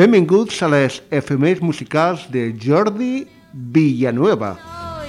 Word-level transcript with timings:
Benvinguts 0.00 0.62
a 0.64 0.68
les 0.72 0.94
efemèrs 1.12 1.58
musicals 1.60 2.22
de 2.32 2.54
Jordi 2.56 3.26
Villanueva. 3.52 4.54
Oh. 4.56 5.02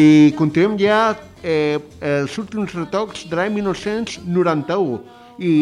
I 0.00 0.32
continuem 0.38 0.78
ja 0.80 1.12
eh, 1.44 1.76
els 2.00 2.38
últims 2.40 2.72
retocs 2.72 3.28
de 3.28 3.36
l'any 3.36 3.58
1991 3.58 4.96
i 5.36 5.52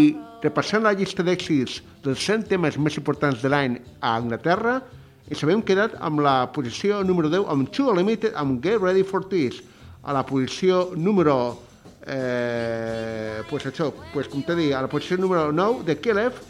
repassant 0.47 0.87
la 0.87 0.95
llista 0.95 1.27
d'èxits 1.27 1.83
dels 2.07 2.23
100 2.31 2.47
temes 2.55 2.79
més 2.79 2.95
importants 3.03 3.43
de 3.43 3.51
l'any 3.51 3.81
a 3.99 4.15
Anglaterra 4.21 4.79
ens 5.27 5.43
havem 5.43 5.67
quedat 5.67 5.99
amb 5.99 6.23
la 6.23 6.45
posició 6.55 7.03
número 7.03 7.35
10 7.35 7.51
amb 7.51 7.75
Too 7.75 7.91
Limited 7.99 8.39
amb 8.39 8.63
Get 8.63 8.79
Ready 8.79 9.03
for 9.03 9.27
This 9.27 9.65
a 10.07 10.15
la 10.15 10.23
posició 10.23 10.93
número 10.95 11.66
eh, 12.07 13.43
pues 13.51 13.67
això, 13.67 13.91
pues 14.13 14.29
com 14.31 14.43
t'he 14.47 14.57
dit, 14.59 14.73
a 14.73 14.83
la 14.85 14.91
posició 14.91 15.19
número 15.19 15.51
9 15.53 15.85
de 15.87 15.97
Kelef 15.99 16.41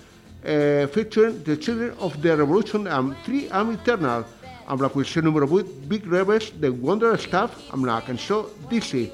eh, 0.44 0.86
featuring 0.92 1.42
The 1.44 1.58
Children 1.58 1.94
of 2.00 2.20
the 2.22 2.36
Revolution 2.36 2.86
amb 2.86 3.16
Three 3.24 3.48
Am 3.50 3.72
Eternal 3.72 4.26
amb 4.66 4.82
la 4.82 4.90
posició 4.92 5.22
número 5.22 5.48
8 5.48 5.88
Big 5.88 6.06
Rebels 6.10 6.52
de 6.60 6.70
Wonder 6.70 7.14
Stuff 7.18 7.70
amb 7.72 7.88
la 7.88 8.00
cançó 8.06 8.44
DC 8.70 9.06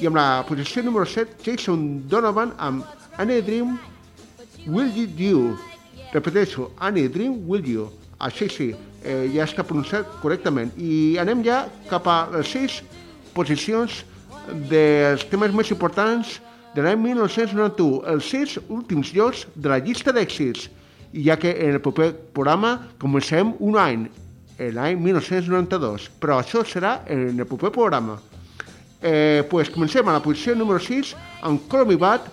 i 0.00 0.08
amb 0.08 0.16
la 0.16 0.44
posició 0.48 0.84
número 0.86 1.04
7 1.08 1.42
Jason 1.44 2.06
Donovan 2.08 2.54
amb 2.58 2.84
Any 3.18 3.40
Dream 3.42 3.78
Will 4.66 4.92
You 4.94 5.06
Do? 5.18 5.56
Repeteixo, 6.12 6.70
Any 6.78 7.08
Dream 7.08 7.48
Will 7.48 7.66
You? 7.66 7.90
Així 8.20 8.48
sí, 8.52 8.68
eh, 9.02 9.30
ja 9.32 9.46
està 9.46 9.64
pronunciat 9.64 10.08
correctament. 10.20 10.72
I 10.76 11.16
anem 11.22 11.40
ja 11.46 11.62
cap 11.88 12.08
a 12.10 12.18
les 12.34 12.50
6 12.52 12.80
posicions 13.32 14.02
dels 14.70 15.24
temes 15.30 15.54
més 15.54 15.70
importants 15.70 16.38
de 16.74 16.84
l'any 16.84 16.98
1991, 17.02 18.04
els 18.12 18.30
6 18.30 18.58
últims 18.68 19.12
llocs 19.14 19.46
de 19.54 19.72
la 19.72 19.80
llista 19.82 20.14
d'èxits 20.14 20.68
ja 21.12 21.36
que 21.36 21.50
en 21.50 21.74
el 21.74 21.80
proper 21.80 22.12
programa 22.34 22.78
comencem 22.98 23.54
un 23.58 23.78
any, 23.78 24.06
l'any 24.60 24.98
1992, 25.00 26.08
però 26.20 26.40
això 26.40 26.62
serà 26.66 27.00
en 27.10 27.38
el 27.38 27.46
proper 27.48 27.72
programa. 27.74 28.18
Eh, 29.02 29.42
pues 29.50 29.70
comencem 29.72 30.06
a 30.08 30.12
la 30.18 30.22
posició 30.22 30.54
número 30.54 30.78
6 30.78 31.14
amb 31.48 31.64
Call 31.72 31.88
Me 31.88 31.96
Bad 31.96 32.28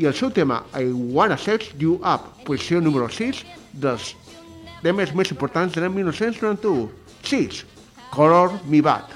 i 0.00 0.06
el 0.08 0.14
seu 0.16 0.30
tema 0.32 0.62
I 0.72 0.88
Wanna 0.88 1.36
Sex 1.36 1.74
You 1.78 2.00
Up, 2.00 2.32
posició 2.48 2.80
número 2.80 3.10
6 3.12 3.44
dels 3.72 4.14
temes 4.82 5.12
més 5.14 5.32
importants 5.34 5.76
de 5.76 5.84
l'any 5.84 6.00
1991. 6.00 6.88
6. 7.26 7.64
Color 8.14 8.56
Me 8.70 8.80
Bad. 8.80 9.15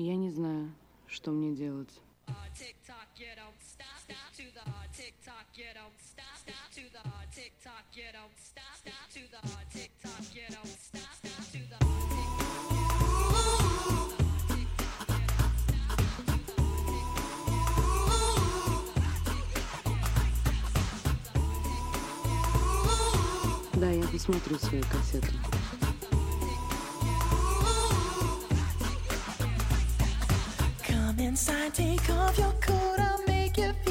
Я 0.00 0.14
не 0.14 0.30
знаю, 0.30 0.70
что 1.08 1.32
мне 1.32 1.56
делать. 1.56 1.90
Да, 23.74 23.90
я 23.90 24.06
посмотрю 24.06 24.58
свои 24.58 24.82
кассеты. 24.82 25.32
Inside, 31.38 31.72
take 31.72 32.10
off 32.10 32.36
your 32.36 32.52
coat, 32.60 32.98
I'll 32.98 33.24
make 33.28 33.56
you 33.58 33.72
feel 33.84 33.87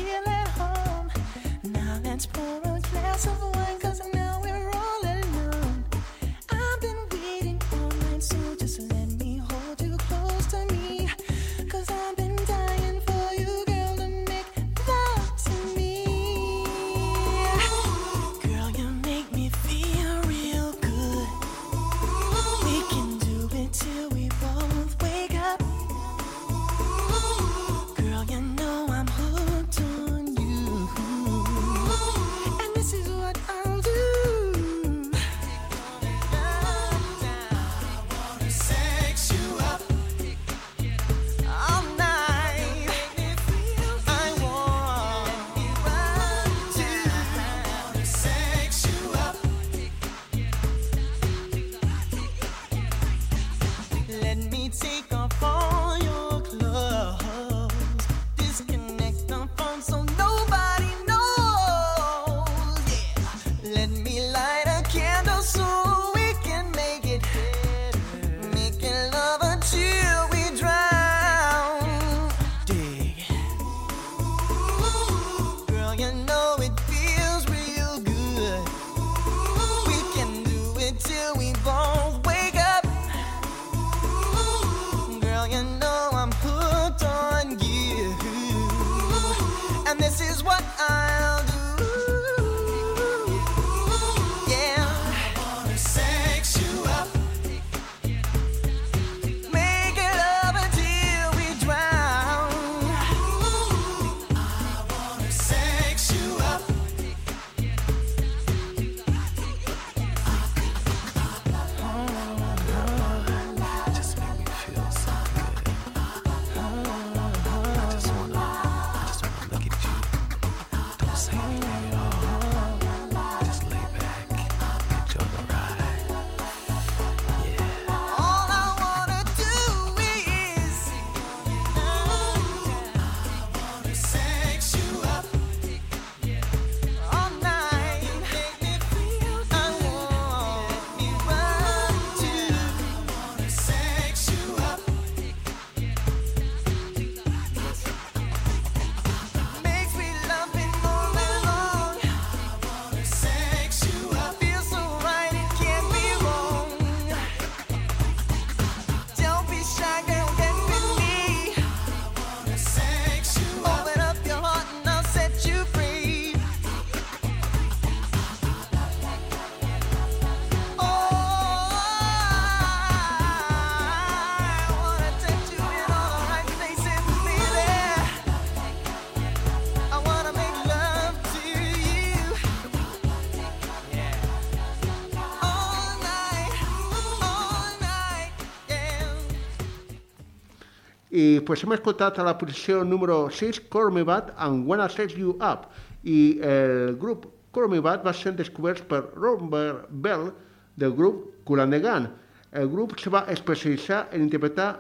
pues 191.48 191.64
hem 191.64 191.72
escoltat 191.72 192.18
a 192.20 192.26
la 192.28 192.34
posició 192.36 192.82
número 192.84 193.30
6, 193.32 193.62
Call 193.72 193.94
Me 193.96 194.02
Bad 194.04 194.34
and 194.44 194.68
Wanna 194.68 194.90
Set 194.92 195.14
You 195.16 195.38
Up, 195.40 195.70
i 196.04 196.42
el 196.44 196.98
grup 197.00 197.30
Call 197.56 197.70
Me 197.72 197.80
Bad 197.80 198.04
va 198.04 198.12
ser 198.12 198.34
descobert 198.36 198.84
per 198.90 199.06
Robert 199.14 199.86
Bell 200.04 200.28
del 200.76 200.92
grup 200.98 201.30
Kulanegan. 201.48 202.10
El 202.52 202.68
grup 202.68 202.98
se 203.00 203.10
va 203.10 203.24
especialitzar 203.32 204.10
en 204.12 204.28
interpretar 204.28 204.74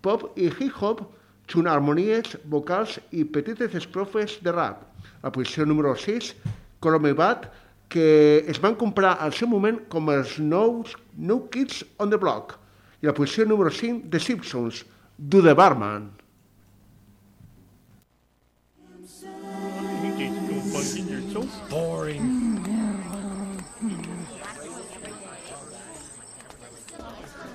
pop 0.00 0.24
i 0.40 0.48
hip-hop 0.48 1.04
junt 1.52 1.68
harmonies, 1.68 2.32
vocals 2.48 2.96
i 3.12 3.28
petites 3.36 3.76
esprofes 3.76 4.38
de 4.40 4.56
rap. 4.56 4.88
La 5.20 5.28
posició 5.36 5.68
número 5.68 5.92
6, 6.00 6.32
Call 6.80 6.96
Me 7.04 7.12
Bad, 7.12 7.50
que 7.92 8.42
es 8.48 8.56
van 8.64 8.80
comprar 8.80 9.18
al 9.20 9.36
seu 9.36 9.52
moment 9.52 9.84
com 9.92 10.08
els 10.16 10.38
nous 10.40 10.96
New 11.12 11.44
Kids 11.52 11.84
on 12.00 12.08
the 12.08 12.16
Block. 12.16 12.56
I 13.04 13.12
la 13.12 13.14
posició 13.14 13.44
número 13.44 13.68
5, 13.68 14.08
The 14.08 14.18
Simpsons, 14.32 14.86
do 15.18 15.40
the 15.40 15.54
barman. 15.54 16.12
Boring. 21.70 22.62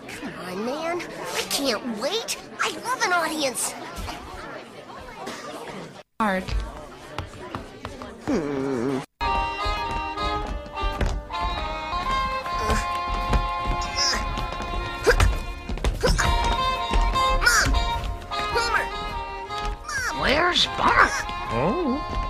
Come 0.08 0.34
on, 0.40 0.66
man. 0.66 1.02
I 1.02 1.42
can't 1.50 1.98
wait. 2.00 2.38
I 2.60 2.70
love 2.86 3.02
an 3.04 3.14
audience. 3.14 3.74
Hard. 6.20 6.44
Hmm. 8.28 9.00
Mars. 20.52 20.68
Oh. 21.54 22.21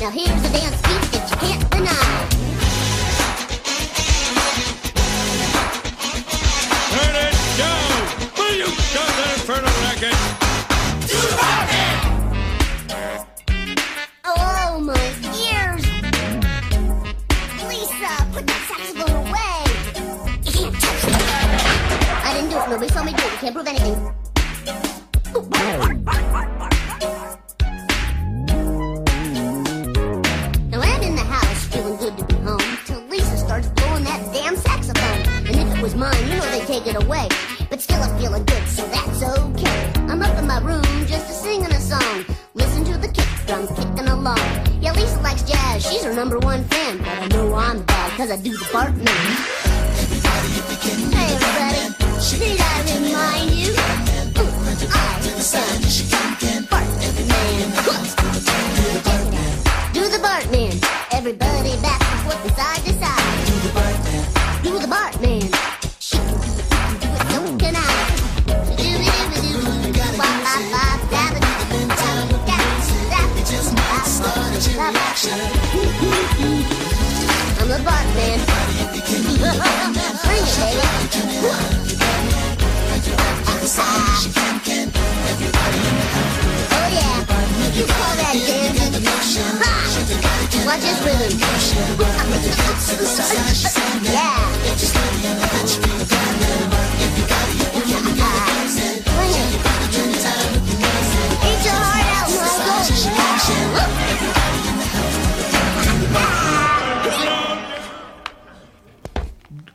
Now 0.00 0.10
here's 0.10 0.42
the 0.42 0.48
dance. 0.50 0.87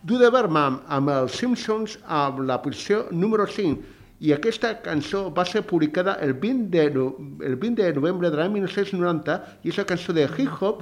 Duda 0.04 0.32
Berman 0.34 0.82
amb 0.90 1.10
els 1.14 1.38
Simpsons 1.38 2.00
amb 2.10 2.42
la 2.50 2.58
posició 2.66 3.06
número 3.12 3.46
5 3.46 4.26
i 4.26 4.34
aquesta 4.34 4.74
cançó 4.82 5.28
va 5.30 5.46
ser 5.46 5.62
publicada 5.70 6.18
el 6.26 6.34
20 6.34 6.70
de, 6.74 6.90
no, 6.98 7.12
el 7.46 7.62
20 7.62 7.84
de 7.84 7.94
novembre 7.94 8.34
de 8.34 8.42
l'any 8.42 8.58
1990 8.58 9.42
i 9.62 9.70
és 9.70 9.78
la 9.78 9.86
cançó 9.94 10.18
de 10.18 10.26
hip-hop 10.26 10.82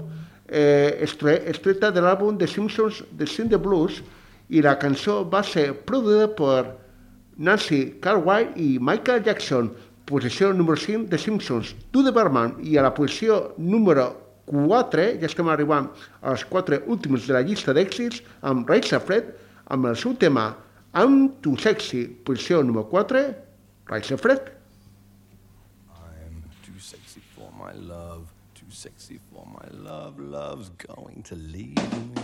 eh, 0.52 1.00
estre, 1.08 1.38
estreta 1.50 1.90
de 1.96 2.04
l'àlbum 2.04 2.38
The 2.38 2.48
Simpsons 2.48 3.02
The 3.18 3.26
Sin 3.26 3.50
the 3.50 3.58
Blues 3.58 4.02
i 4.52 4.62
la 4.62 4.76
cançó 4.80 5.22
va 5.32 5.42
ser 5.48 5.72
produïda 5.88 6.28
per 6.36 6.76
Nancy 7.40 7.96
Cartwright 8.04 8.58
i 8.60 8.76
Michael 8.84 9.24
Jackson. 9.24 9.72
Posició 10.06 10.52
número 10.52 10.76
5 10.76 11.08
de 11.10 11.18
Simpsons. 11.18 11.72
To 11.96 12.04
the 12.04 12.12
Berman 12.12 12.58
i 12.68 12.76
a 12.76 12.84
la 12.84 12.92
posició 12.94 13.54
número 13.58 14.10
4 14.52 15.06
ja 15.22 15.30
estem 15.30 15.48
arribant 15.48 15.88
als 16.28 16.44
4 16.52 16.82
últims 16.92 17.30
de 17.30 17.38
la 17.38 17.46
llista 17.48 17.72
d'èxits 17.74 18.20
amb 18.44 18.68
Raisa 18.68 19.00
Fred 19.00 19.32
amb 19.72 19.88
el 19.88 19.96
seu 19.96 20.18
tema 20.20 20.50
I'm 20.92 21.30
Too 21.40 21.56
Sexy. 21.56 22.04
Posició 22.28 22.60
número 22.62 22.90
4 22.92 23.24
Raisa 23.88 24.18
Fred. 24.18 24.52
I'm 25.96 26.44
too 26.66 26.80
sexy 26.80 27.22
for 27.36 27.48
my 27.56 27.72
love, 27.72 28.28
too 28.54 28.68
sexy 28.70 29.20
for 29.30 29.31
my 29.52 29.68
love. 29.72 30.20
Love's 30.20 30.70
going 30.70 31.24
to 31.24 31.36
leave 31.36 32.16
me. 32.16 32.21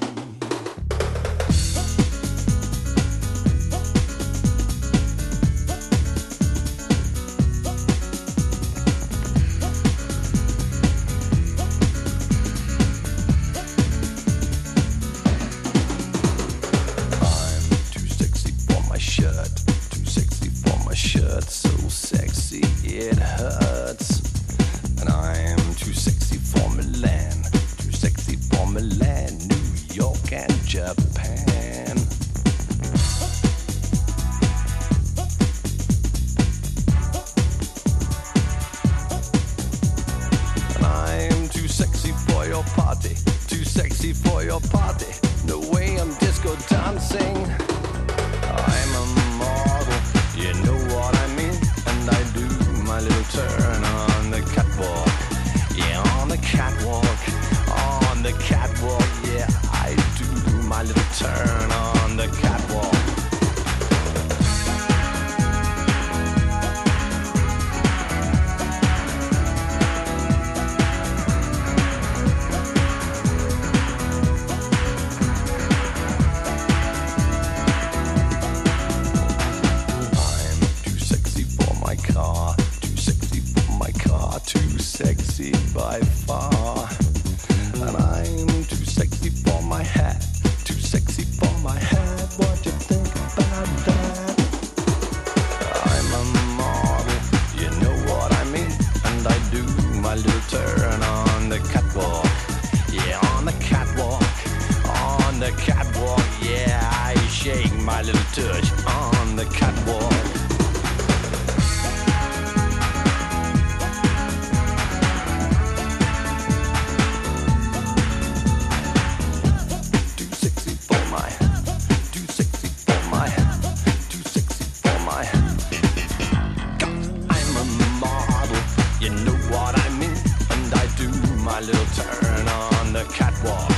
Little 131.67 131.85
turn 131.87 132.47
on 132.47 132.93
the 132.93 133.03
catwalk. 133.13 133.69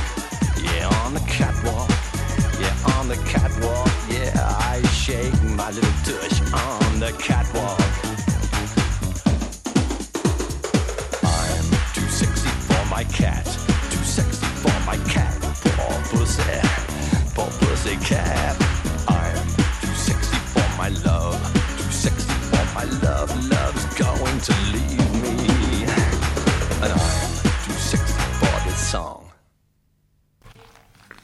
Yeah, 0.62 0.88
on 1.02 1.12
the 1.12 1.20
catwalk. 1.26 1.90
Yeah, 2.60 2.96
on 2.96 3.08
the 3.08 3.16
catwalk. 3.26 3.90
Yeah, 4.08 4.32
I 4.60 4.80
shake 4.92 5.42
my 5.42 5.70
little 5.72 5.90
tush 6.04 6.40
on 6.52 7.00
the 7.00 7.12
catwalk. 7.18 7.79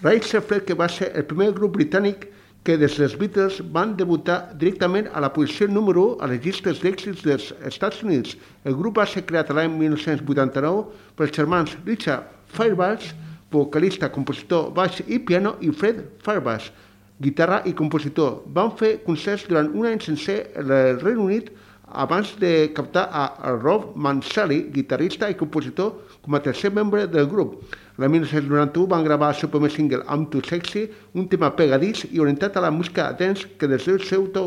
Raisa 0.06 0.38
Fred 0.40 0.62
que 0.62 0.74
va 0.78 0.86
ser 0.86 1.08
el 1.18 1.24
primer 1.26 1.48
grup 1.56 1.72
britànic 1.74 2.28
que 2.62 2.76
des 2.78 2.94
dels 2.94 3.16
Beatles 3.18 3.56
van 3.74 3.96
debutar 3.98 4.52
directament 4.60 5.08
a 5.10 5.22
la 5.24 5.32
posició 5.34 5.66
número 5.66 6.04
1 6.12 6.22
a 6.22 6.28
les 6.30 6.44
llistes 6.44 6.78
d'èxits 6.78 7.24
dels 7.26 7.48
Estats 7.66 8.04
Units. 8.06 8.36
El 8.62 8.76
grup 8.78 9.00
va 9.00 9.06
ser 9.10 9.24
creat 9.26 9.50
l'any 9.50 9.72
1989 9.80 10.84
pels 11.18 11.34
germans 11.34 11.74
Richard 11.88 12.30
Fairbanks, 12.54 13.08
vocalista, 13.50 14.12
compositor, 14.14 14.70
baix 14.78 15.00
i 15.08 15.18
piano, 15.18 15.56
i 15.58 15.72
Fred 15.74 16.04
Fairbanks, 16.22 16.70
guitarra 17.18 17.64
i 17.66 17.74
compositor. 17.74 18.44
Van 18.46 18.70
fer 18.78 19.00
concerts 19.08 19.48
durant 19.50 19.72
un 19.74 19.90
any 19.90 19.98
sencer 20.06 20.44
al 20.54 20.70
Regne 21.02 21.26
Unit 21.26 21.50
abans 21.96 22.34
de 22.38 22.70
captar 22.76 23.08
a 23.10 23.52
Rob 23.56 23.94
Mansali, 23.96 24.66
guitarrista 24.72 25.30
i 25.30 25.34
compositor, 25.34 25.94
com 26.22 26.34
a 26.36 26.40
tercer 26.44 26.70
membre 26.74 27.06
del 27.08 27.26
grup. 27.30 27.62
L'any 27.96 28.12
1991 28.18 28.86
van 28.92 29.04
gravar 29.06 29.30
el 29.32 29.38
seu 29.40 29.48
primer 29.48 29.70
single, 29.72 30.02
I'm 30.04 30.26
Too 30.30 30.42
Sexy, 30.44 30.86
un 31.16 31.28
tema 31.32 31.50
pegadís 31.56 32.04
i 32.12 32.20
orientat 32.20 32.56
a 32.56 32.64
la 32.66 32.70
música 32.70 33.08
dance 33.16 33.48
que 33.58 33.68
des 33.70 33.86
del 33.88 34.02
seu 34.04 34.26
to, 34.34 34.44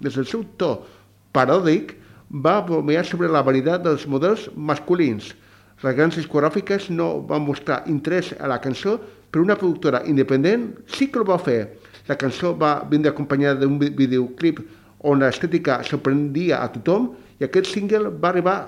des 0.00 0.16
del 0.16 0.26
seu 0.26 0.44
to 0.56 0.78
paròdic 1.36 1.92
va 2.32 2.60
bromear 2.64 3.04
sobre 3.04 3.28
la 3.28 3.42
vanitat 3.44 3.84
dels 3.84 4.06
models 4.08 4.48
masculins. 4.56 5.34
Les 5.84 5.92
grans 5.94 6.16
discogràfiques 6.16 6.88
no 6.90 7.20
van 7.28 7.44
mostrar 7.44 7.82
interès 7.86 8.32
a 8.40 8.48
la 8.48 8.56
cançó, 8.64 8.96
però 9.30 9.44
una 9.44 9.58
productora 9.60 10.00
independent 10.08 10.70
sí 10.88 11.10
que 11.12 11.20
ho 11.20 11.26
va 11.28 11.36
fer. 11.38 11.76
La 12.08 12.16
cançó 12.16 12.54
va 12.56 12.78
vindre 12.88 13.10
acompanyada 13.12 13.60
d'un 13.60 13.76
vi- 13.78 13.90
videoclip 13.92 14.62
on 15.06 15.22
l'estètica 15.22 15.80
sorprendia 15.86 16.60
a 16.62 16.70
tothom 16.74 17.12
i 17.38 17.46
aquest 17.46 17.70
single 17.70 18.10
va 18.10 18.32
arribar 18.32 18.58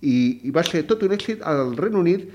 i, 0.00 0.40
i 0.46 0.50
va 0.54 0.64
ser 0.66 0.84
tot 0.88 1.02
un 1.06 1.14
èxit 1.14 1.42
al 1.46 1.74
Regne 1.78 1.98
Unit 2.00 2.28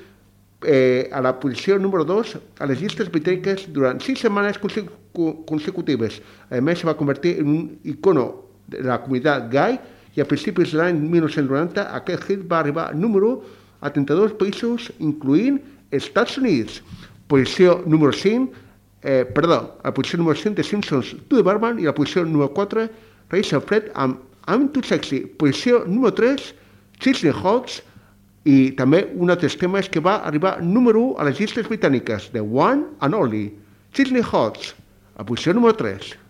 eh, 0.64 1.10
a 1.12 1.22
la 1.24 1.34
posició 1.40 1.78
número 1.80 2.06
2 2.08 2.36
a 2.60 2.68
les 2.70 2.82
llistes 2.82 3.12
britàniques 3.12 3.68
durant 3.76 4.00
sis 4.04 4.20
setmanes 4.24 4.60
consecu 4.60 5.00
consecutives. 5.46 6.16
A 6.50 6.58
més, 6.58 6.80
se 6.82 6.88
va 6.90 6.96
convertir 6.98 7.36
en 7.44 7.50
un 7.52 7.66
icono 7.86 8.24
de 8.66 8.80
la 8.82 8.96
comunitat 9.04 9.46
gai 9.52 9.76
i 10.16 10.24
a 10.24 10.26
principis 10.26 10.72
de 10.74 10.80
l'any 10.80 10.98
1990 11.04 11.84
aquest 12.00 12.26
hit 12.30 12.48
va 12.50 12.64
arribar 12.64 12.88
número 12.98 13.36
1 13.36 13.60
a 13.84 13.92
32 13.92 14.34
països, 14.40 14.90
incloent 15.04 15.60
Estats 15.92 16.40
Units. 16.40 16.80
Posició 17.30 17.82
número 17.86 18.16
5, 18.16 18.63
eh, 19.04 19.26
perdó, 19.36 19.78
a 19.84 19.90
la 19.90 19.94
posició 19.94 20.18
número 20.20 20.40
5 20.40 20.56
de 20.56 20.64
Simpsons 20.64 21.16
To 21.28 21.38
the 21.38 21.44
Barman 21.44 21.80
i 21.80 21.88
a 21.88 21.92
la 21.92 21.96
posició 21.96 22.24
número 22.26 22.54
4 22.54 22.88
Race 23.32 23.60
Fred 23.68 23.92
amb 23.94 24.20
I'm 24.48 24.70
Too 24.74 24.84
Sexy. 24.84 25.24
Posició 25.40 25.84
número 25.86 26.14
3, 26.14 26.54
Sidney 27.00 27.32
Hawks, 27.32 27.82
i 28.44 28.74
també 28.76 29.06
un 29.16 29.32
altre 29.32 29.48
temes 29.48 29.88
que 29.88 30.02
va 30.04 30.18
arribar 30.28 30.58
número 30.62 31.00
1 31.14 31.20
a 31.20 31.28
les 31.30 31.40
llistes 31.40 31.70
britàniques, 31.70 32.28
The 32.34 32.44
One 32.44 32.90
and 33.00 33.16
Only, 33.16 33.46
Sidney 33.96 34.24
Hawks, 34.24 34.74
A 35.16 35.24
posició 35.24 35.54
número 35.54 35.76
3. 35.78 36.23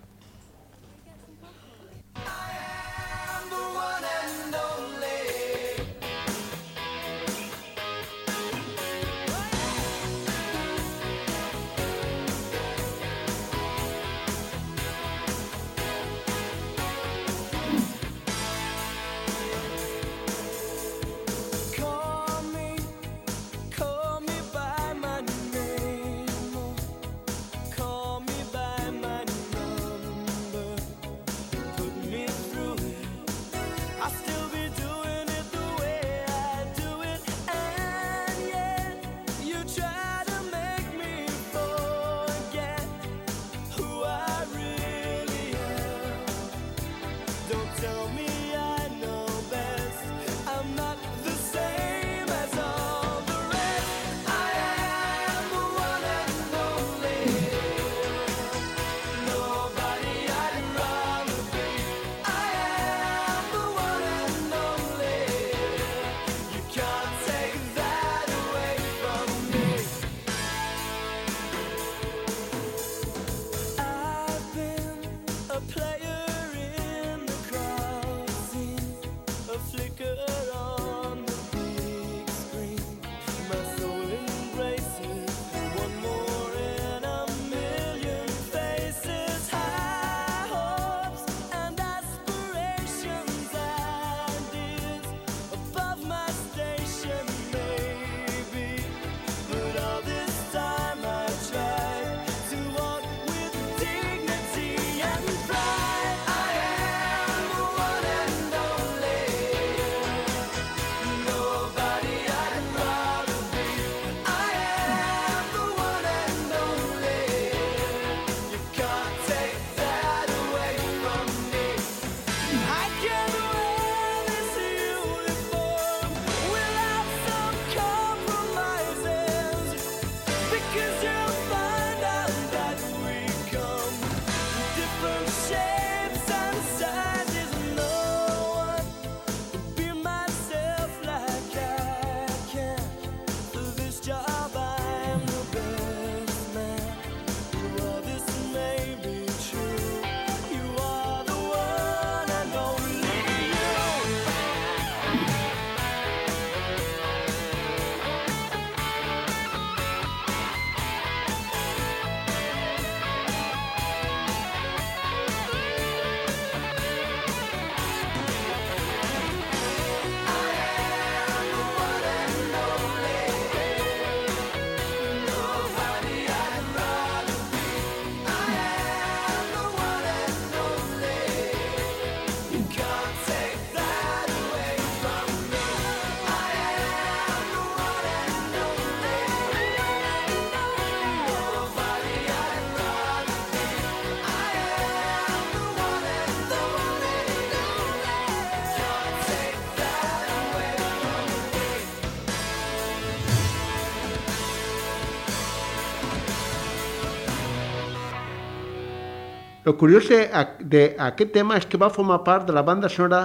Lo 209.73 209.79
curiós 209.81 210.05
d'aquest 210.05 211.31
tema 211.33 211.55
és 211.57 211.63
que 211.65 211.79
va 211.81 211.87
formar 211.89 212.19
part 212.21 212.43
de 212.45 212.53
la 212.53 212.61
banda 212.61 212.85
sonora 212.93 213.23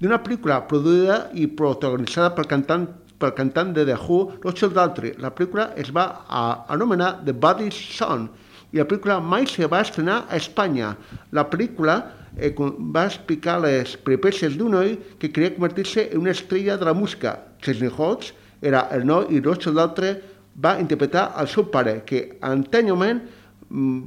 d'una 0.00 0.16
pel·lícula 0.24 0.56
produïda 0.66 1.28
i 1.38 1.44
protagonitzada 1.46 2.32
pel 2.34 2.48
cantant, 2.50 2.88
pel 3.22 3.30
cantant 3.36 3.70
de 3.76 3.84
The 3.86 3.94
Who, 3.94 4.16
Rochelle 4.42 4.74
Daltrey. 4.74 5.12
La 5.22 5.30
pel·lícula 5.30 5.68
es 5.78 5.92
va 5.94 6.08
a, 6.26 6.40
anomenar 6.74 7.20
The 7.28 7.36
Body's 7.44 7.78
Son 7.94 8.26
i 8.72 8.80
la 8.80 8.88
pel·lícula 8.90 9.20
mai 9.22 9.46
se 9.46 9.70
va 9.70 9.84
estrenar 9.86 10.24
a 10.26 10.40
Espanya. 10.42 10.96
La 11.30 11.46
pel·lícula 11.46 12.00
eh, 12.34 12.50
va 12.58 13.06
explicar 13.06 13.60
les 13.62 13.94
peripècies 13.94 14.58
d'un 14.58 14.74
noi 14.74 14.96
que 15.22 15.30
queria 15.30 15.54
convertir-se 15.54 16.08
en 16.08 16.24
una 16.24 16.34
estrella 16.34 16.74
de 16.74 16.90
la 16.90 16.96
música. 17.04 17.36
Chesney 17.62 17.94
Hawkes 17.94 18.34
era 18.66 18.88
el 18.90 19.06
noi 19.06 19.30
i 19.30 19.44
Rochelle 19.46 19.78
Daltrey 19.78 20.18
va 20.58 20.74
interpretar 20.82 21.28
el 21.38 21.54
seu 21.54 21.70
pare, 21.70 22.00
que 22.02 22.32
anteriorment 22.42 23.22
mm, 23.22 23.43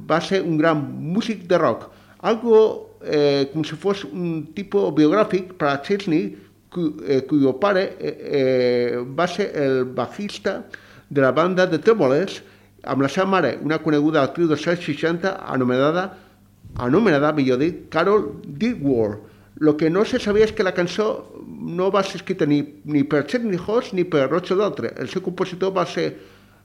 va 0.08 0.20
ser 0.20 0.42
un 0.42 0.56
gran 0.58 0.80
músic 1.14 1.46
de 1.48 1.58
rock. 1.58 1.88
Algo 2.20 2.88
eh, 3.04 3.48
com 3.52 3.64
si 3.64 3.76
fos 3.76 4.04
un 4.08 4.48
tipus 4.56 4.92
biogràfic 4.96 5.54
per 5.58 5.68
a 5.72 5.80
Chesney, 5.84 6.36
cu, 6.72 6.94
eh, 7.06 7.22
cuyo 7.28 7.54
pare 7.60 7.96
eh, 7.98 8.14
eh, 8.40 8.96
va 9.14 9.26
ser 9.26 9.52
el 9.54 9.84
bajista 9.84 10.64
de 11.08 11.20
la 11.20 11.32
banda 11.32 11.66
de 11.66 11.78
Tremolers, 11.78 12.42
amb 12.84 13.02
la 13.02 13.08
seva 13.08 13.26
mare, 13.26 13.58
una 13.64 13.78
coneguda 13.82 14.22
actriu 14.22 14.48
dels 14.48 14.66
anys 14.68 14.84
60 14.86 15.34
anomenada, 15.52 16.10
anomenada, 16.78 17.32
millor 17.32 17.58
dit, 17.58 17.88
Carol 17.90 18.32
Dewar. 18.44 19.18
Lo 19.58 19.76
que 19.76 19.90
no 19.90 20.04
se 20.04 20.20
sabia 20.22 20.46
és 20.46 20.52
que 20.54 20.62
la 20.62 20.74
cançó 20.74 21.08
no 21.48 21.88
va 21.90 22.04
ser 22.06 22.20
escrita 22.20 22.46
ni, 22.46 22.60
ni 22.84 23.02
per 23.02 23.24
Chesney 23.26 23.58
Hawkes 23.58 23.92
ni 23.92 24.04
per 24.04 24.28
Roger 24.30 24.56
Daltrey. 24.56 24.92
El 24.96 25.08
seu 25.10 25.22
compositor 25.24 25.72
va 25.74 25.86
ser 25.86 26.12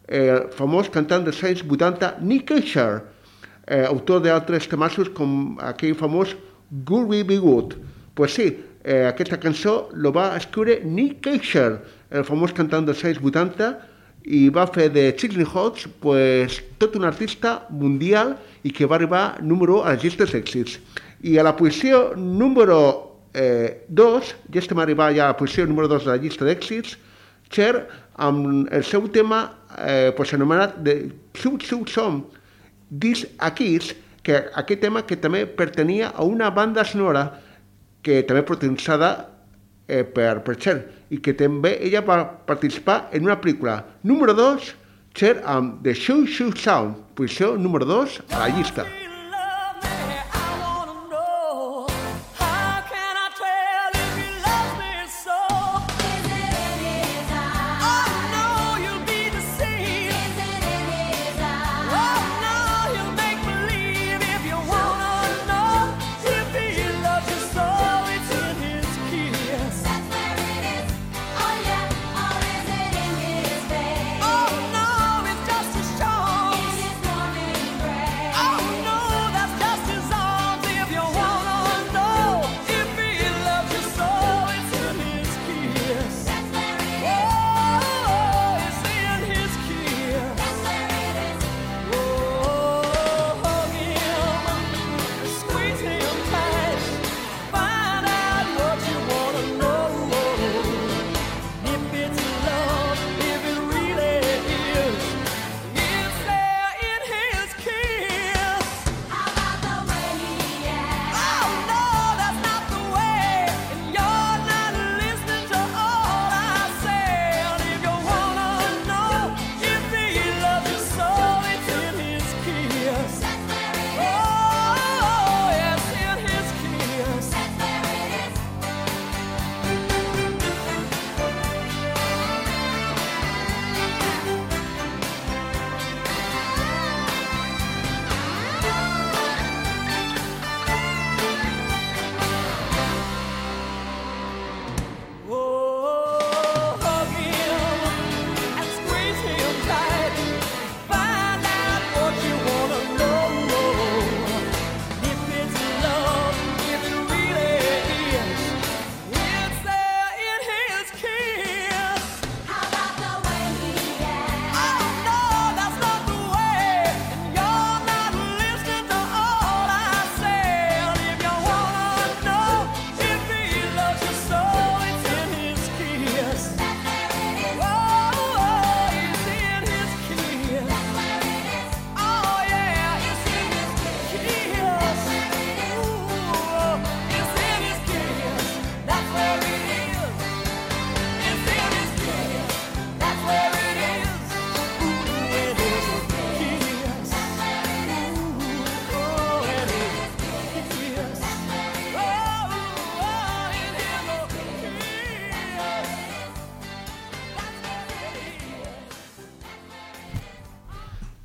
eh, 0.07 0.47
famós 0.57 0.89
cantant 0.89 1.23
dels 1.23 1.41
anys 1.43 1.63
80, 1.63 2.17
Nick 2.21 2.47
Keisher, 2.51 3.03
eh, 3.67 3.85
autor 3.85 4.21
d'altres 4.21 4.67
temassos 4.67 5.09
com 5.09 5.57
aquell 5.61 5.95
famós 5.95 6.35
Good 6.85 7.07
We 7.09 7.23
Be 7.23 7.37
Good. 7.37 7.77
Pues 8.15 8.33
sí, 8.33 8.57
eh, 8.83 9.07
aquesta 9.07 9.37
cançó 9.37 9.89
lo 9.93 10.11
va 10.11 10.35
escriure 10.37 10.81
Nick 10.83 11.21
Keisher, 11.21 11.81
el 12.11 12.23
famós 12.23 12.53
cantant 12.53 12.85
dels 12.85 13.03
anys 13.03 13.21
80, 13.23 13.73
i 14.23 14.47
va 14.49 14.65
fer 14.71 14.87
de 14.89 15.09
Chilling 15.19 15.47
Hawks 15.51 15.87
pues, 15.99 16.61
tot 16.79 16.95
un 16.95 17.03
artista 17.03 17.65
mundial 17.69 18.37
i 18.63 18.71
que 18.71 18.87
va 18.87 18.95
arribar 18.95 19.41
número 19.41 19.81
a 19.83 19.95
les 19.95 20.05
llistes 20.05 20.31
d'èxits. 20.31 20.77
I 21.23 21.37
a 21.39 21.43
la 21.43 21.55
posició 21.55 22.13
número 22.15 22.79
2, 23.33 23.33
eh, 23.35 24.35
ja 24.53 24.61
estem 24.61 24.79
arribant 24.79 25.15
ja 25.15 25.27
a 25.27 25.33
la 25.33 25.39
posició 25.39 25.65
número 25.67 25.89
2 25.91 26.05
de 26.05 26.11
la 26.13 26.21
llista 26.21 26.47
d'èxits, 26.47 26.95
Cher, 27.53 27.87
amb 28.15 28.69
el 28.71 28.83
seu 28.85 29.07
tema 29.09 29.43
eh, 29.77 30.11
pues, 30.15 30.33
anomenat 30.33 30.77
de 30.85 31.11
Sub 31.33 31.61
Sub 31.61 31.89
Som, 31.89 32.23
Dis 32.89 33.25
Akis, 33.39 33.93
que 34.23 34.37
aquest 34.55 34.81
tema 34.81 35.03
que 35.07 35.17
també 35.19 35.45
pertenia 35.45 36.13
a 36.15 36.23
una 36.23 36.49
banda 36.53 36.85
sonora 36.85 37.25
que 38.03 38.21
també 38.27 38.43
protagonitzada 38.47 39.11
eh, 39.87 40.03
per, 40.03 40.43
per 40.45 40.57
Cher 40.59 40.77
i 41.13 41.19
que 41.23 41.35
també 41.37 41.75
ella 41.83 42.03
va 42.05 42.23
participar 42.47 43.09
en 43.11 43.27
una 43.27 43.39
pel·lícula. 43.41 43.81
Número 44.03 44.35
2, 44.37 44.73
Cher 45.13 45.37
amb 45.45 45.81
The 45.85 45.93
Shoo 45.93 46.25
Shoo 46.25 46.55
Sound, 46.55 47.01
posició 47.17 47.55
número 47.57 47.85
2 47.89 48.21
a 48.31 48.45
la 48.45 48.53
llista. 48.55 49.02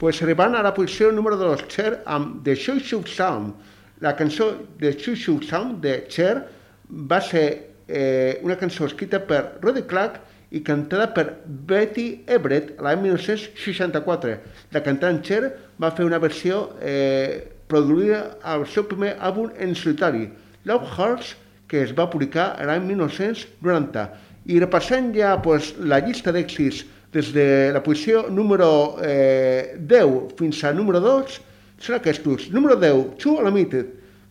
Pues 0.09 0.23
arribant 0.23 0.55
a 0.57 0.63
la 0.65 0.71
posició 0.73 1.11
número 1.13 1.37
2, 1.37 1.67
Cher 1.69 1.99
amb 2.09 2.39
The 2.41 2.55
Shoo 2.57 2.81
Shoo 2.81 3.03
Sound. 3.05 3.53
La 4.01 4.15
cançó 4.17 4.47
The 4.81 4.95
Shoo 4.95 5.13
Shoo 5.15 5.43
Sound 5.45 5.83
de 5.85 6.07
Cher 6.09 6.47
va 6.89 7.19
ser 7.21 7.75
eh, 7.89 8.41
una 8.41 8.57
cançó 8.57 8.87
escrita 8.89 9.21
per 9.29 9.59
Roddy 9.61 9.83
Clark 9.91 10.17
i 10.49 10.63
cantada 10.65 11.11
per 11.13 11.27
Betty 11.45 12.25
Everett 12.25 12.81
l'any 12.81 13.05
1964. 13.05 14.33
La 14.73 14.81
cantant 14.87 15.21
Cher 15.21 15.43
va 15.77 15.93
fer 15.93 16.09
una 16.09 16.25
versió 16.25 16.71
eh, 16.81 17.45
produïda 17.69 18.39
al 18.49 18.65
seu 18.65 18.89
primer 18.89 19.13
àlbum 19.21 19.53
en 19.61 19.77
solitari, 19.77 20.31
Love 20.65 20.89
Hearts, 20.97 21.35
que 21.69 21.85
es 21.85 21.93
va 21.93 22.09
publicar 22.09 22.55
l'any 22.65 22.95
1990. 22.95 24.09
I 24.49 24.63
repassant 24.65 25.13
ja 25.13 25.37
pues, 25.45 25.75
la 25.77 26.01
llista 26.01 26.33
d'èxits 26.33 26.87
des 27.13 27.33
de 27.33 27.73
la 27.73 27.81
posició 27.83 28.27
número 28.29 28.97
eh, 29.03 29.77
10 29.81 30.35
fins 30.39 30.63
a 30.65 30.73
número 30.77 31.01
2 31.01 31.39
són 31.81 31.97
aquests. 31.97 32.51
Número 32.53 32.75
10, 32.77 33.17
Too 33.23 33.39
Unlimited, 33.39 33.87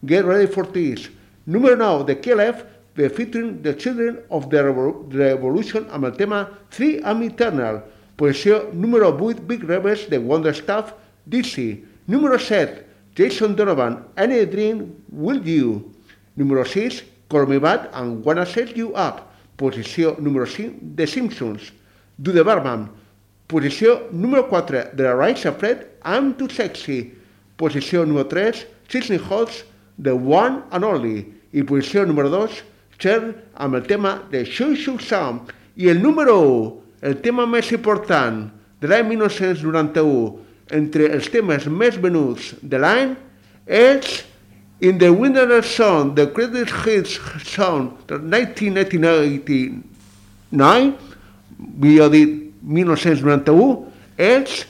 Get 0.05 0.25
Ready 0.25 0.47
for 0.47 0.67
This. 0.71 1.09
Número 1.47 1.75
9, 1.77 2.05
The 2.05 2.17
KLF, 2.21 2.63
The 2.95 3.09
featuring 3.09 3.61
The 3.63 3.75
Children 3.77 4.19
of 4.29 4.49
the 4.49 4.61
Revol- 4.63 5.05
Revolution 5.13 5.85
amb 5.93 6.05
el 6.05 6.15
tema 6.17 6.47
Three 6.71 6.99
I'm 7.05 7.21
Eternal. 7.23 7.83
Posició 8.17 8.69
número 8.73 9.11
8, 9.13 9.45
Big 9.47 9.63
Rebels, 9.63 10.07
The 10.09 10.17
Wonder 10.17 10.53
Stuff, 10.55 10.93
DC. 11.25 11.83
Número 12.07 12.37
7, 12.39 12.83
Jason 13.15 13.55
Donovan, 13.55 13.99
Any 14.17 14.45
Dream 14.45 14.93
Will 15.11 15.41
You. 15.45 15.91
Número 16.35 16.65
6, 16.65 17.03
Call 17.29 17.47
Me 17.47 17.59
Back 17.59 17.89
and 17.93 18.23
Wanna 18.25 18.45
Set 18.45 18.75
You 18.75 18.89
Up. 18.95 19.21
Posició 19.57 20.15
número 20.19 20.45
5, 20.45 20.73
The 20.95 21.07
Simpsons. 21.07 21.71
The 22.21 22.43
Barman. 22.43 22.89
Posició 23.47 24.09
número 24.11 24.47
4 24.49 24.91
de 24.93 25.03
la 25.03 25.15
Rise 25.15 25.47
of 25.47 25.57
Fred, 25.59 25.85
I'm 26.03 26.33
Too 26.33 26.49
Sexy. 26.49 27.13
Posició 27.57 28.05
número 28.05 28.27
3, 28.27 28.67
Sidney 28.89 29.17
Holtz, 29.17 29.65
The 30.01 30.11
One 30.11 30.63
and 30.71 30.83
Only. 30.83 31.25
I 31.53 31.63
posició 31.63 32.05
número 32.05 32.29
2, 32.29 32.63
Cher 32.99 33.35
amb 33.55 33.75
el 33.75 33.83
tema 33.87 34.23
de 34.31 34.43
Shoo 34.43 34.75
Shoo 34.75 34.99
Sound. 34.99 35.53
I 35.77 35.89
el 35.89 36.01
número 36.01 36.41
1, 36.41 36.81
el 37.01 37.21
tema 37.21 37.45
més 37.45 37.71
important 37.71 38.49
de 38.81 38.87
l'any 38.89 39.07
1991, 39.13 40.39
entre 40.73 41.07
els 41.13 41.29
temes 41.31 41.67
més 41.69 41.95
venuts 42.01 42.55
de 42.61 42.77
l'any, 42.81 43.15
és 43.65 44.25
In 44.81 44.97
the 44.99 45.09
Wilderness 45.09 45.65
Song, 45.73 46.15
the 46.15 46.25
Greatest 46.25 46.73
Hits 46.85 47.19
Song 47.45 47.93
de 48.09 48.17
1989, 48.19 49.87
millor 51.57 52.11
dit 52.13 52.33
1991, 52.61 53.85
és 54.17 54.63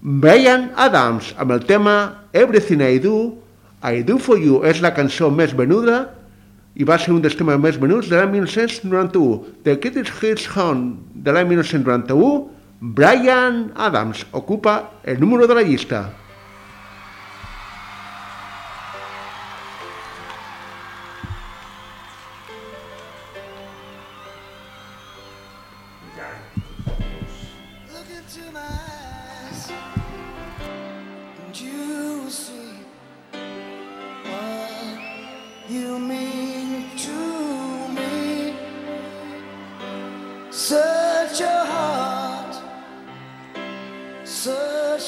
Brian 0.00 0.68
Adams 0.76 1.32
amb 1.38 1.52
el 1.56 1.64
tema 1.66 1.96
Everything 2.32 2.82
I 2.84 3.00
Do, 3.02 3.34
I 3.82 4.02
Do 4.06 4.18
For 4.22 4.38
You. 4.38 4.62
És 4.68 4.82
la 4.84 4.94
cançó 4.96 5.30
més 5.30 5.54
venuda 5.56 6.04
i 6.78 6.86
va 6.86 6.98
ser 7.00 7.10
un 7.14 7.22
dels 7.24 7.34
temes 7.38 7.58
més 7.62 7.78
venuts 7.80 8.10
de 8.10 8.18
l'any 8.18 8.36
1991. 8.38 9.40
The 9.66 9.76
Greatest 9.82 10.22
Hits 10.22 10.46
Song 10.52 10.94
de 11.14 11.34
l'any 11.34 11.50
1991, 11.50 12.46
Brian 12.94 13.72
Adams 13.74 14.22
ocupa 14.32 14.80
el 15.02 15.18
número 15.18 15.48
de 15.50 15.58
la 15.58 15.66
llista. 15.66 16.06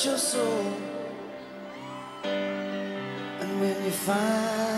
Your 0.04 0.16
soul. 0.16 0.74
And 2.24 3.60
when 3.60 3.84
you 3.84 3.90
find 3.90 4.69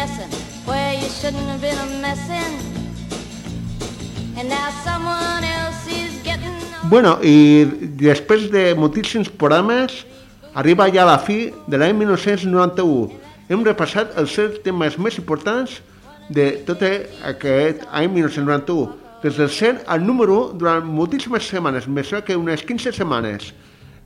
You've 0.00 0.08
been 0.08 0.24
a 0.24 0.28
messin' 0.28 0.64
where 0.64 0.94
you 0.94 1.08
shouldn't 1.10 1.44
have 1.44 1.60
been 1.60 1.76
a 1.76 2.00
messin'. 2.00 2.56
And 4.38 4.48
now 4.48 4.70
someone 4.82 5.44
else 5.44 5.86
is 5.86 6.22
getting 6.24 6.56
Bueno, 6.88 7.18
i 7.22 7.66
després 8.00 8.50
de 8.50 8.74
moltíssims 8.74 9.28
programes, 9.28 10.06
arriba 10.54 10.88
ja 10.88 11.04
la 11.04 11.18
fi 11.18 11.52
de 11.68 11.76
l'any 11.76 11.92
1991. 11.98 13.12
Hem 13.50 13.64
repassat 13.66 14.16
els 14.16 14.32
set 14.32 14.62
temes 14.64 14.96
més 14.96 15.18
importants 15.20 15.82
de 16.30 16.48
tot 16.64 16.80
aquest 16.80 17.84
any 17.92 18.08
1991. 18.08 18.96
Des 19.22 19.36
del 19.36 19.50
100 19.52 19.84
al 19.86 20.06
número 20.06 20.46
1 20.46 20.58
durant 20.62 20.86
moltíssimes 20.86 21.44
setmanes, 21.44 21.86
més 21.86 22.08
que 22.24 22.40
unes 22.40 22.64
15 22.64 22.96
setmanes. 22.96 23.52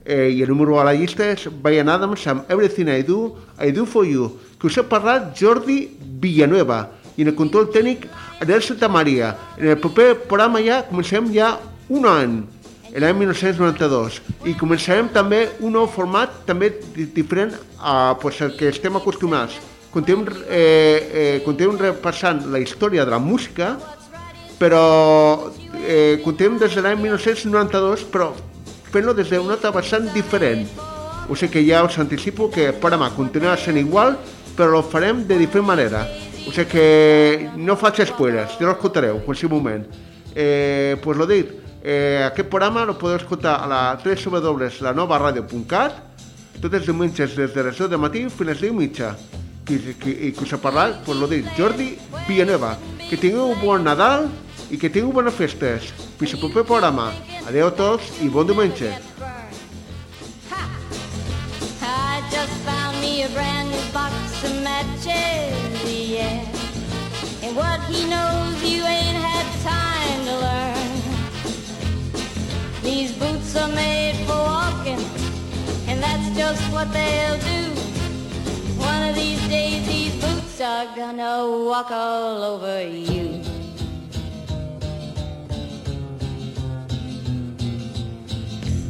Eh, 0.05 0.29
I 0.37 0.41
el 0.43 0.49
número 0.49 0.73
1 0.75 0.81
a 0.81 0.85
la 0.85 0.93
llista 0.93 1.25
és 1.33 1.47
Brian 1.63 1.89
Adams 1.89 2.27
amb 2.29 2.49
Everything 2.51 2.91
I 2.93 3.01
Do, 3.01 3.35
I 3.57 3.71
Do 3.73 3.87
For 3.89 4.05
You, 4.05 4.27
que 4.61 4.67
us 4.69 4.77
ha 4.77 4.83
parlat 4.85 5.31
Jordi 5.39 5.97
Villanueva, 6.21 6.91
i 7.17 7.23
en 7.23 7.31
el 7.31 7.35
control 7.35 7.71
tècnic 7.73 8.05
Adel 8.43 8.61
Santa 8.61 8.87
Maria. 8.91 9.31
En 9.57 9.71
el 9.73 9.79
proper 9.81 10.11
programa 10.27 10.61
ja 10.61 10.83
comencem 10.85 11.31
ja 11.33 11.55
un 11.89 12.05
any, 12.05 12.37
l'any 12.93 13.17
1992, 13.17 14.21
i 14.45 14.53
començarem 14.59 15.09
també 15.11 15.47
un 15.59 15.73
nou 15.73 15.87
format 15.89 16.43
també 16.45 16.69
di- 16.93 17.09
diferent 17.15 17.55
a 17.81 18.13
pues, 18.21 18.37
el 18.45 18.53
que 18.55 18.69
estem 18.69 18.95
acostumats. 18.95 19.57
Continuem, 19.91 20.27
eh, 20.47 21.09
eh, 21.11 21.41
continuem 21.43 21.79
repassant 21.81 22.45
la 22.51 22.59
història 22.61 23.05
de 23.05 23.11
la 23.11 23.19
música, 23.19 23.73
però 24.59 25.49
eh, 25.81 26.19
continuem 26.23 26.59
des 26.61 26.75
de 26.75 26.83
l'any 26.85 26.99
1992, 27.01 28.05
però 28.11 28.33
fent-lo 28.91 29.13
des 29.13 29.29
d'un 29.29 29.51
altre 29.51 29.71
vessant 29.71 30.13
diferent. 30.13 30.67
O 31.29 31.35
sigui 31.35 31.51
que 31.53 31.65
ja 31.65 31.83
us 31.83 31.97
anticipo 31.99 32.49
que 32.51 32.73
programa 32.73 33.09
continuarà 33.15 33.57
sent 33.57 33.77
igual, 33.81 34.17
però 34.55 34.79
el 34.79 34.85
farem 34.85 35.27
de 35.27 35.37
diferent 35.37 35.67
manera. 35.67 36.07
O 36.47 36.51
sigui 36.51 36.71
que 36.71 37.49
no 37.57 37.75
faig 37.75 38.05
spoilers, 38.05 38.57
ja 38.59 38.67
l'escoltareu 38.69 39.15
en 39.17 39.23
qualsevol 39.25 39.61
moment. 39.61 39.85
Eh, 40.35 40.97
pues 41.01 41.17
lo 41.17 41.25
dit, 41.25 41.47
eh, 41.81 42.23
aquest 42.27 42.49
programa 42.49 42.85
lo 42.85 42.97
podeu 42.97 43.17
escoltar 43.17 43.63
a 43.63 43.67
la 43.67 43.99
www.lanovaradio.cat 44.03 46.15
tots 46.61 46.75
els 46.75 46.85
diumenges 46.87 47.35
des 47.35 47.53
de 47.53 47.63
les 47.63 47.77
10 47.77 47.89
de 47.91 47.97
matí 47.99 48.25
fins 48.29 48.41
a 48.41 48.51
les 48.51 48.61
10 48.61 48.71
i 48.71 48.75
mitja. 48.75 49.15
I 49.65 50.31
que 50.31 50.43
us 50.43 50.53
ha 50.53 50.61
parlat, 50.61 51.01
pues 51.05 51.17
lo 51.17 51.27
dit, 51.27 51.45
Jordi 51.57 51.97
Villanueva. 52.27 52.77
Que 53.09 53.17
tingueu 53.17 53.51
un 53.51 53.61
bon 53.61 53.83
Nadal 53.83 54.29
i 54.69 54.77
que 54.77 54.89
tingueu 54.89 55.11
bones 55.13 55.33
festes. 55.33 55.93
Fins 56.19 56.33
al 56.33 56.39
proper 56.39 56.63
programa. 56.63 57.13
Adeu 57.47 57.67
a 57.67 57.71
box 63.95 64.43
of 64.43 64.61
matches, 64.61 65.83
yeah. 65.87 66.43
And 67.43 67.55
what 67.55 67.79
he 67.89 68.03
knows 68.09 68.61
you 68.61 68.83
ain't 68.83 69.17
had 69.27 69.47
time 69.63 70.19
to 70.29 70.35
learn. 70.45 70.91
These 72.83 73.13
boots 73.13 73.55
are 73.55 73.69
made 73.69 74.17
for 74.27 74.35
walking, 74.35 75.01
and 75.87 76.03
that's 76.03 76.27
just 76.37 76.61
what 76.73 76.91
they'll 76.91 77.39
do. 77.53 77.63
One 78.77 79.01
of 79.09 79.15
these 79.15 79.41
days 79.47 79.87
these 79.87 80.15
boots 80.21 80.59
are 80.59 80.87
gonna 80.95 81.47
walk 81.69 81.91
all 81.91 82.43
over 82.43 82.81
you. 82.87 83.34